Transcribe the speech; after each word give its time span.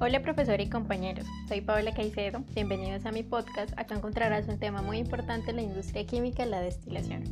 Hola 0.00 0.22
profesor 0.22 0.60
y 0.60 0.70
compañeros, 0.70 1.26
soy 1.48 1.60
Paola 1.60 1.92
Caicedo, 1.92 2.44
bienvenidos 2.54 3.04
a 3.04 3.10
mi 3.10 3.24
podcast, 3.24 3.76
acá 3.76 3.96
encontrarás 3.96 4.46
un 4.46 4.56
tema 4.56 4.80
muy 4.80 4.98
importante 4.98 5.50
en 5.50 5.56
la 5.56 5.62
industria 5.62 6.06
química, 6.06 6.46
la 6.46 6.60
destilación. 6.60 7.24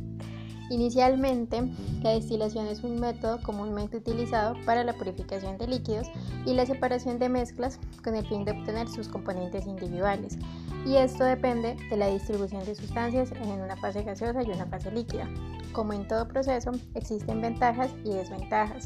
Inicialmente, 0.69 1.63
la 2.03 2.09
destilación 2.09 2.67
es 2.67 2.83
un 2.83 2.99
método 2.99 3.41
comúnmente 3.41 3.95
utilizado 3.95 4.57
para 4.65 4.83
la 4.83 4.91
purificación 4.91 5.57
de 5.57 5.67
líquidos 5.67 6.09
y 6.45 6.55
la 6.55 6.65
separación 6.65 7.19
de 7.19 7.29
mezclas 7.29 7.79
con 8.03 8.15
el 8.15 8.27
fin 8.27 8.43
de 8.43 8.51
obtener 8.51 8.89
sus 8.89 9.07
componentes 9.07 9.65
individuales, 9.65 10.37
y 10.85 10.97
esto 10.97 11.23
depende 11.23 11.77
de 11.89 11.95
la 11.95 12.07
distribución 12.07 12.65
de 12.65 12.75
sustancias 12.75 13.31
en 13.31 13.61
una 13.61 13.77
fase 13.77 14.03
gaseosa 14.03 14.43
y 14.43 14.51
una 14.51 14.65
fase 14.65 14.91
líquida. 14.91 15.29
Como 15.71 15.93
en 15.93 16.05
todo 16.05 16.27
proceso, 16.27 16.71
existen 16.95 17.39
ventajas 17.39 17.91
y 18.03 18.09
desventajas. 18.09 18.83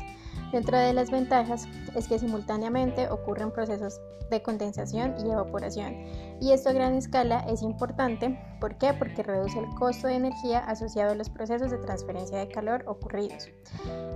Dentro 0.51 0.77
de 0.77 0.93
las 0.93 1.09
ventajas 1.09 1.67
es 1.95 2.07
que 2.07 2.19
simultáneamente 2.19 3.09
ocurren 3.09 3.51
procesos 3.51 4.01
de 4.29 4.41
condensación 4.41 5.15
y 5.19 5.29
evaporación, 5.29 5.93
y 6.39 6.51
esto 6.51 6.69
a 6.69 6.73
gran 6.73 6.95
escala 6.95 7.45
es 7.49 7.61
importante. 7.61 8.39
¿Por 8.59 8.77
qué? 8.77 8.93
Porque 8.93 9.23
reduce 9.23 9.59
el 9.59 9.69
costo 9.75 10.07
de 10.07 10.15
energía 10.15 10.59
asociado 10.59 11.11
a 11.11 11.15
los 11.15 11.29
procesos 11.29 11.69
de 11.69 11.77
transferencia 11.77 12.37
de 12.37 12.47
calor 12.47 12.83
ocurridos. 12.87 13.49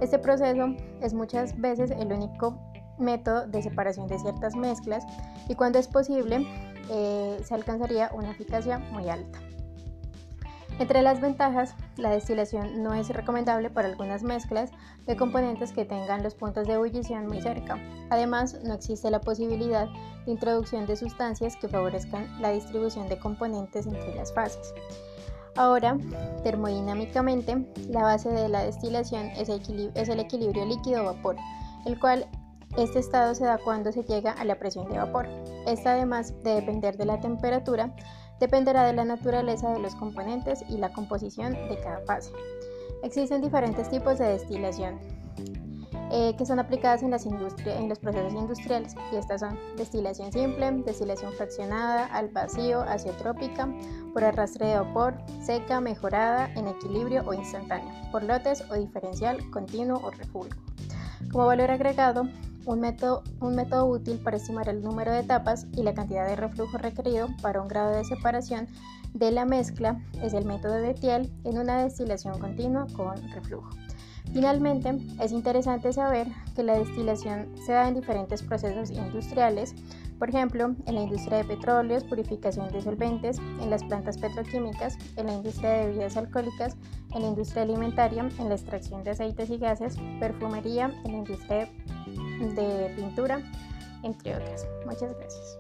Este 0.02 0.18
proceso 0.18 0.76
es 1.02 1.14
muchas 1.14 1.60
veces 1.60 1.92
el 1.92 2.12
único 2.12 2.58
método 2.98 3.46
de 3.48 3.62
separación 3.62 4.08
de 4.08 4.20
ciertas 4.20 4.56
mezclas 4.56 5.06
y 5.50 5.56
cuando 5.56 5.80
es 5.80 5.88
posible 5.88 6.48
eh, 6.90 7.38
se 7.44 7.54
alcanzaría 7.54 8.10
una 8.14 8.32
eficacia 8.32 8.80
muy 8.80 9.10
alta. 9.10 9.40
Entre 10.78 11.02
las 11.02 11.22
ventajas, 11.22 11.74
la 11.96 12.10
destilación 12.10 12.84
no 12.84 12.94
es 12.94 13.08
recomendable 13.10 13.70
para 13.70 13.88
algunas 13.88 14.24
mezclas 14.24 14.72
de 15.06 15.16
componentes 15.16 15.72
que 15.72 15.86
tengan 15.86 16.22
los 16.22 16.36
puntos 16.36 16.68
de 16.68 16.74
ebullición 16.74 17.28
muy 17.28 17.42
cerca. 17.42 17.80
Además, 18.10 18.60
no 18.64 18.74
existe 18.74 19.10
la 19.10 19.22
posibilidad 19.22 19.88
de 20.26 20.32
introducción 20.32 20.86
de 20.86 20.98
sustancias 20.98 21.56
que 21.56 21.70
favorezcan 21.70 22.42
la 22.42 22.50
distribución 22.50 23.08
de 23.08 23.18
componentes 23.18 23.86
entre 23.86 24.16
las 24.16 24.34
fases. 24.34 24.74
Ahora, 25.56 25.98
termodinámicamente, 26.44 27.66
la 27.88 28.04
base 28.04 28.30
de 28.30 28.50
la 28.50 28.64
destilación 28.64 29.28
es 29.38 29.48
el 30.10 30.20
equilibrio 30.20 30.66
líquido-vapor, 30.66 31.38
el 31.86 31.98
cual 31.98 32.28
este 32.78 33.00
estado 33.00 33.34
se 33.34 33.46
da 33.46 33.58
cuando 33.58 33.94
se 33.94 34.04
llega 34.04 34.34
a 34.34 34.44
la 34.44 34.60
presión 34.60 34.90
de 34.90 34.98
vapor. 34.98 35.30
Esta 35.66 35.94
además 35.94 36.34
de 36.44 36.56
depender 36.56 36.98
de 36.98 37.06
la 37.06 37.22
temperatura, 37.22 37.96
dependerá 38.40 38.84
de 38.84 38.94
la 38.94 39.06
naturaleza 39.06 39.72
de 39.72 39.80
los 39.80 39.96
componentes 39.96 40.64
y 40.70 40.78
la 40.78 40.92
composición 40.94 41.54
de 41.54 41.80
cada 41.82 42.02
fase. 42.02 42.32
Existen 43.04 43.42
diferentes 43.42 43.90
tipos 43.90 44.18
de 44.18 44.26
destilación 44.26 45.00
eh, 46.12 46.36
que 46.38 46.46
son 46.46 46.60
aplicadas 46.60 47.02
en, 47.02 47.10
las 47.10 47.26
en 47.26 47.90
los 47.90 48.00
procesos 48.00 48.34
industriales 48.34 48.96
y 49.12 49.16
estas 49.16 49.42
son 49.42 49.58
destilación 49.76 50.32
simple, 50.32 50.72
destilación 50.86 51.34
fraccionada, 51.34 52.06
al 52.06 52.30
vacío, 52.30 52.82
aciotrópica, 52.82 53.68
por 54.14 54.24
arrastre 54.24 54.68
de 54.68 54.80
vapor, 54.80 55.16
seca, 55.42 55.82
mejorada, 55.82 56.52
en 56.56 56.68
equilibrio 56.68 57.24
o 57.26 57.34
instantánea, 57.34 58.10
por 58.12 58.24
lotes 58.24 58.64
o 58.70 58.76
diferencial, 58.76 59.50
continuo 59.50 60.00
o 60.04 60.12
refulgo. 60.12 60.56
Como 61.32 61.48
valor 61.48 61.72
agregado, 61.72 62.30
un 62.66 62.80
método, 62.80 63.24
útil 63.86 64.20
para 64.20 64.38
estimar 64.38 64.70
el 64.70 64.82
número 64.82 65.12
de 65.12 65.20
etapas 65.20 65.68
y 65.74 65.84
la 65.84 65.94
cantidad 65.94 66.28
de 66.28 66.36
reflujo 66.36 66.78
requerido 66.78 67.28
para 67.42 67.62
un 67.62 67.68
grado 67.68 67.96
de 67.96 68.04
separación 68.06 68.68
de 69.14 69.32
la 69.32 69.46
mezcla 69.46 70.02
es 70.22 70.34
el 70.34 70.46
método 70.46 70.74
de 70.74 70.94
Thiel 70.94 71.32
en 71.44 71.58
una 71.58 71.84
destilación 71.84 72.40
continua 72.40 72.88
con 72.96 73.16
reflujo. 73.32 73.70
Finalmente, 74.34 74.98
es 75.22 75.32
interesante 75.32 75.94
saber 75.94 76.28
que 76.56 76.64
la 76.64 76.78
destilación 76.78 77.56
se 77.66 77.72
da 77.72 77.88
en 77.88 77.96
diferentes 77.96 78.44
procesos 78.44 78.90
industriales, 78.92 79.74
por 80.20 80.30
ejemplo, 80.30 80.76
en 80.86 80.96
la 80.96 81.02
industria 81.02 81.40
de 81.40 81.44
petróleos, 81.46 82.04
purificación 82.04 82.72
de 82.72 82.82
solventes, 82.82 83.38
en 83.62 83.70
las 83.70 83.84
plantas 83.84 84.18
petroquímicas, 84.18 84.98
en 85.18 85.28
la 85.28 85.34
industria 85.34 85.70
de 85.72 85.86
bebidas 85.88 86.18
alcohólicas, 86.18 86.78
en 87.14 87.22
la 87.22 87.28
industria 87.28 87.64
alimentaria, 87.64 88.30
en 88.40 88.50
la 88.50 88.56
extracción 88.56 89.04
de 89.04 89.12
aceites 89.12 89.50
y 89.50 89.58
gases, 89.58 89.98
perfumería, 90.20 90.92
en 91.04 91.12
la 91.12 91.18
industria 91.18 91.70
de 92.06 92.94
pintura, 92.96 93.42
entre 94.04 94.36
otras. 94.36 94.68
Muchas 94.86 95.14
gracias. 95.18 95.60